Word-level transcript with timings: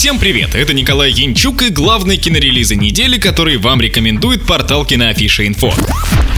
Всем 0.00 0.18
привет, 0.18 0.54
это 0.54 0.72
Николай 0.72 1.12
Янчук 1.12 1.60
и 1.60 1.68
главные 1.68 2.16
кинорелизы 2.16 2.74
недели, 2.74 3.18
которые 3.18 3.58
вам 3.58 3.82
рекомендует 3.82 4.46
портал 4.46 4.86
Киноафиша 4.86 5.46
Инфо. 5.46 5.74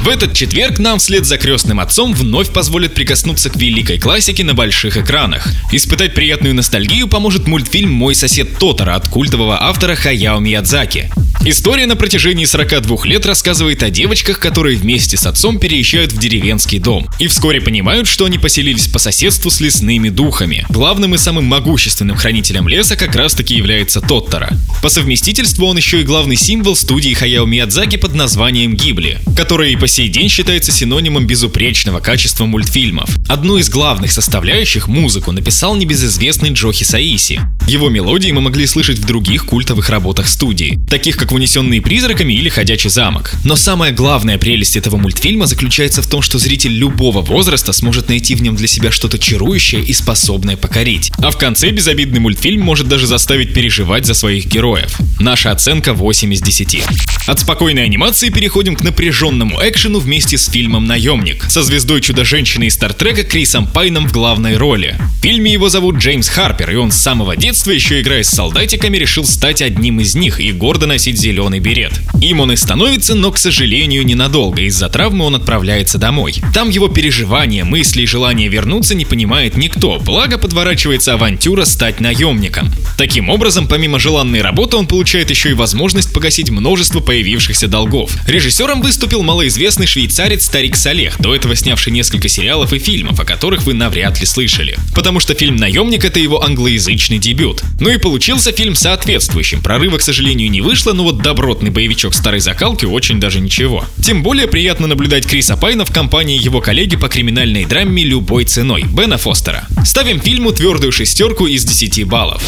В 0.03 0.09
этот 0.09 0.35
четверг 0.35 0.81
нам 0.81 0.99
вслед 0.99 1.25
за 1.27 1.39
крестным 1.39 1.79
отцом 1.79 2.13
вновь 2.13 2.51
позволят 2.51 2.93
прикоснуться 2.93 3.51
к 3.51 3.57
великой 3.57 4.01
классике 4.01 4.43
на 4.43 4.53
больших 4.53 4.97
экранах. 4.97 5.49
Испытать 5.71 6.13
приятную 6.13 6.57
ностальгию 6.57 7.07
поможет 7.07 7.47
мультфильм 7.47 7.93
«Мой 7.93 8.17
сосед 8.17 8.59
Тотара» 8.59 8.97
от 8.97 9.07
культового 9.07 9.63
автора 9.63 9.95
Хаяо 9.95 10.41
Миядзаки. 10.41 11.09
История 11.45 11.87
на 11.87 11.97
протяжении 11.97 12.45
42 12.45 13.05
лет 13.05 13.27
рассказывает 13.27 13.83
о 13.83 13.91
девочках, 13.91 14.39
которые 14.39 14.77
вместе 14.77 15.17
с 15.17 15.27
отцом 15.27 15.59
переезжают 15.59 16.13
в 16.13 16.19
деревенский 16.19 16.79
дом. 16.79 17.09
И 17.19 17.27
вскоре 17.27 17.61
понимают, 17.61 18.07
что 18.07 18.27
они 18.27 18.39
поселились 18.39 18.87
по 18.87 19.01
соседству 19.01 19.51
с 19.51 19.61
лесными 19.61 20.09
духами. 20.09 20.65
Главным 20.69 21.17
и 21.17 21.19
самым 21.19 21.47
могущественным 21.47 22.17
хранителем 22.17 22.69
леса 22.69 22.95
как 22.95 23.17
раз 23.17 23.35
таки 23.53 23.59
является 23.59 24.01
Тоттера. 24.01 24.51
По 24.83 24.89
совместительству 24.89 25.67
он 25.67 25.77
еще 25.77 26.01
и 26.01 26.05
главный 26.05 26.37
символ 26.37 26.75
студии 26.75 27.13
Хаяо 27.15 27.45
Миядзаки 27.45 27.97
под 27.97 28.15
названием 28.15 28.75
Гибли, 28.75 29.19
которая 29.37 29.71
и 29.71 29.77
по 29.77 29.87
сей 29.87 30.09
день 30.09 30.29
считается 30.29 30.73
синонимом 30.73 31.27
безупречного 31.27 32.01
качества 32.01 32.47
мультфильмов. 32.47 33.11
Одну 33.29 33.59
из 33.59 33.69
главных 33.69 34.13
составляющих, 34.13 34.89
музыку, 34.89 35.33
написал 35.33 35.77
небезызвестный 35.77 36.51
Джохи 36.51 36.85
Саиси. 36.85 37.41
Его 37.67 37.89
мелодии 37.89 38.33
мы 38.33 38.41
могли 38.41 38.67
слышать 38.67 38.99
в 38.99 39.07
других 39.07 39.47
культовых 39.47 39.89
работах 39.89 40.29
студии, 40.29 40.79
таких 40.89 41.17
как 41.17 41.33
«Унесенные 41.33 41.81
призраками» 41.81 42.33
или 42.33 42.49
«Ходячий 42.49 42.91
замок». 42.91 43.35
Но 43.45 43.57
самая 43.57 43.93
главная 43.93 44.37
прелесть 44.37 44.77
этого 44.77 44.97
мультфильма 44.97 45.47
заключается 45.47 46.03
в 46.03 46.07
том, 46.07 46.23
что 46.23 46.39
зритель 46.39 46.73
любого 46.73 47.23
возраста 47.23 47.73
сможет 47.73 48.09
найти 48.09 48.35
в 48.35 48.43
нем 48.43 48.57
для 48.57 48.67
себя 48.67 48.91
что-то 48.91 49.19
чарующее 49.19 49.83
и 49.83 49.93
способное 49.93 50.57
покорить. 50.57 51.13
А 51.19 51.31
в 51.31 51.39
конце 51.39 51.71
безобидный 51.71 52.21
мультфильм 52.21 52.63
может 52.63 52.89
даже 52.89 53.07
заставить 53.07 53.55
переживать 53.55 54.07
за 54.07 54.15
своих 54.15 54.47
героев. 54.47 54.99
Наша 55.21 55.53
оценка 55.53 55.95
8 55.95 56.35
из 56.35 56.43
10. 56.43 56.85
От 57.27 57.39
спокойной 57.39 57.85
анимации 57.85 58.31
переходим 58.31 58.75
к 58.75 58.83
напряженному 58.83 59.61
экшену 59.63 60.01
вместе 60.01 60.37
с 60.37 60.49
фильмом 60.49 60.87
«Наемник» 60.87 61.45
со 61.49 61.63
звездой 61.63 62.01
Чудо-женщины 62.01 62.65
из 62.65 62.75
Стартрека 62.75 63.23
Крисом 63.23 63.69
Пайном 63.69 64.09
в 64.09 64.13
главной 64.13 64.57
роли. 64.57 64.97
В 65.19 65.23
фильме 65.23 65.53
его 65.53 65.69
зовут 65.69 65.99
Джеймс 65.99 66.29
Харпер, 66.29 66.73
и 66.73 66.75
он 66.75 66.91
с 66.91 66.97
самого 66.97 67.37
детства, 67.37 67.71
еще 67.71 68.01
играя 68.01 68.25
с 68.25 68.29
солдатиками, 68.29 68.97
решил 68.97 69.25
стать 69.25 69.63
одним 69.63 70.01
из 70.01 70.17
них 70.17 70.41
и 70.41 70.51
гордо 70.51 70.87
носить 70.87 71.17
зеленый 71.17 71.61
берет. 71.61 71.93
Им 72.21 72.41
он 72.41 72.51
и 72.51 72.57
становится, 72.57 73.15
но, 73.15 73.31
к 73.31 73.39
сожалению, 73.39 74.05
ненадолго. 74.05 74.63
Из-за 74.63 74.89
травмы 74.89 75.25
он 75.25 75.37
отправляется 75.37 75.99
домой. 75.99 76.35
Там 76.53 76.71
его 76.71 76.89
переживания, 76.89 77.65
мысли 77.65 78.03
и 78.03 78.07
желание 78.07 78.49
вернуться 78.49 78.97
не 78.97 79.05
понимает 79.05 79.57
никто, 79.57 80.01
благо 80.01 80.39
подворачивается 80.39 81.15
авантюра 81.15 81.67
стать 81.67 82.01
наемником. 82.01 82.73
Таким 82.99 83.29
образом, 83.29 83.69
помимо 83.69 84.01
желанной 84.01 84.43
работы, 84.43 84.77
он 84.77 84.89
получает 84.89 85.31
еще 85.31 85.51
и 85.51 85.55
возможность 85.55 86.13
погасить 86.13 86.51
множество 86.51 86.99
появившихся 87.13 87.69
долгов. 87.69 88.11
Режиссером 88.27 88.81
выступил 88.81 89.23
малоизвестный 89.23 89.87
швейцарец 89.87 90.47
Старик 90.47 90.77
Салех, 90.77 91.21
до 91.21 91.35
этого 91.35 91.55
снявший 91.55 91.93
несколько 91.93 92.27
сериалов 92.27 92.73
и 92.73 92.79
фильмов, 92.79 93.21
о 93.21 93.27
которых 93.27 93.65
вы 93.65 93.75
навряд 93.75 94.19
ли 94.19 94.25
слышали. 94.25 94.79
Потому 94.95 95.21
что 95.21 95.35
фильм 95.35 95.57
«Наемник»— 95.57 96.05
это 96.07 96.19
его 96.19 96.43
англоязычный 96.43 97.19
дебют. 97.19 97.63
Ну 97.81 97.91
и 97.91 97.99
получился 97.99 98.51
фильм 98.53 98.75
соответствующим. 98.75 99.63
Прорыва, 99.63 99.99
к 99.99 100.03
сожалению, 100.03 100.51
не 100.51 100.63
вышло, 100.63 100.95
но 100.95 101.03
вот 101.03 101.19
добротный 101.19 101.69
боевичок 101.69 102.15
старой 102.15 102.41
закалки 102.41 102.87
очень 102.87 103.21
даже 103.21 103.41
ничего. 103.41 103.85
Тем 104.03 104.23
более 104.23 104.49
приятно 104.49 104.87
наблюдать 104.87 105.27
Криса 105.27 105.59
Пайна 105.59 105.85
в 105.85 105.93
компании 105.93 106.43
его 106.43 106.63
коллеги 106.63 106.97
по 106.97 107.11
криминальной 107.11 107.67
драме 107.67 108.05
любой 108.05 108.47
ценой, 108.47 108.85
Бена 108.85 109.19
Фостера. 109.19 109.69
Ставим 109.85 110.19
фильму 110.19 110.53
твердую 110.53 110.93
шестерку 110.93 111.47
из 111.47 111.67
10 111.67 112.05
баллов. 112.05 112.43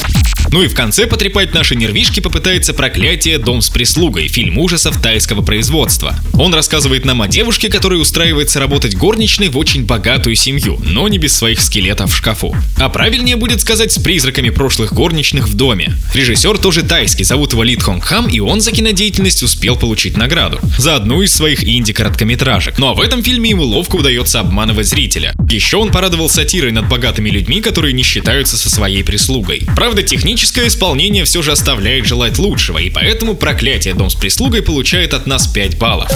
Ну 0.55 0.63
и 0.63 0.69
в 0.69 0.75
конце 0.77 1.09
потрепать 1.09 1.53
наши 1.53 1.75
нервишки 1.75 2.21
попытается 2.21 2.75
«Проклятие. 2.75 3.39
Дом 3.39 3.61
с 3.61 3.69
прислугой» 3.71 4.29
фильм 4.29 4.57
ужасов 4.59 5.03
тайского 5.03 5.43
производства. 5.43 6.15
Он 6.35 6.55
рассказывает 6.55 7.05
нам 7.05 7.23
о 7.23 7.27
девушке, 7.27 7.69
которая 7.69 7.99
устраивается 7.99 8.61
работать 8.61 8.95
горничной 8.95 9.49
в 9.49 9.59
очень 9.59 9.85
богатую 9.85 10.37
семью, 10.37 10.79
но 10.85 11.09
не 11.09 11.19
без 11.19 11.37
своих 11.37 11.61
скелетов 11.61 12.13
в 12.13 12.17
шкафу. 12.17 12.55
А 12.79 12.89
правильнее 12.89 13.35
будет 13.35 13.63
сказать 13.63 13.91
с 13.91 13.99
призраками 13.99 14.51
прошлых 14.51 14.93
горничных 14.93 15.49
в 15.49 15.57
доме. 15.57 15.93
Режиссер 16.15 16.59
тоже 16.59 16.83
тайский, 16.83 17.25
зовут 17.25 17.53
его 17.53 17.65
Лид 17.65 17.83
Хонг 17.83 18.05
Хам, 18.05 18.29
и 18.29 18.39
он 18.39 18.61
за 18.61 18.71
кинодеятельность 18.71 19.43
успел 19.43 19.75
получить 19.75 20.17
награду. 20.17 20.61
За 20.79 20.95
одну 20.95 21.21
из 21.23 21.35
своих 21.35 21.65
инди-короткометражек. 21.65 22.79
Ну 22.79 22.87
а 22.87 22.95
в 22.95 23.01
этом 23.01 23.25
фильме 23.25 23.51
ему 23.51 23.65
ловко 23.65 23.97
удается 23.97 24.39
обманывать 24.39 24.87
зрителя. 24.87 25.35
Еще 25.51 25.79
он 25.79 25.91
порадовал 25.91 26.31
сатирой 26.31 26.71
над 26.71 26.89
богатыми 26.89 27.29
людьми, 27.29 27.61
которые 27.61 27.93
не 27.93 28.05
считаются 28.05 28.57
со 28.57 28.71
своей 28.71 29.03
прислугой. 29.03 29.63
Правда, 29.75 30.05
техническое 30.45 30.69
исполнение 30.69 31.25
все 31.25 31.41
же 31.41 31.53
оставляет 31.53 32.05
желать 32.05 32.39
лучшего, 32.39 32.77
и 32.77 32.91
поэтому 32.91 33.35
проклятие 33.35 33.95
Дом 33.95 34.11
с 34.11 34.15
прислугой 34.15 34.61
получает 34.61 35.15
от 35.15 35.27
нас 35.27 35.47
5 35.47 35.79
баллов. 35.79 36.11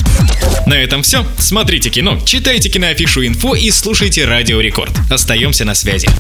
На 0.67 0.75
этом 0.75 1.03
все. 1.03 1.25
Смотрите 1.39 1.89
кино, 1.89 2.21
читайте 2.27 2.69
киноафишу 2.69 3.27
инфо 3.27 3.55
и 3.55 3.71
слушайте 3.71 4.27
Радио 4.27 4.61
Рекорд. 4.61 4.93
Остаемся 5.11 5.65
на 5.65 5.75
связи. 5.75 6.11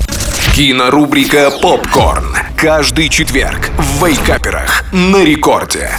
Кинорубрика 0.56 1.50
«Попкорн». 1.50 2.34
Каждый 2.56 3.10
четверг 3.10 3.70
в 3.76 4.06
Вейкаперах 4.06 4.84
на 4.90 5.22
рекорде. 5.22 5.90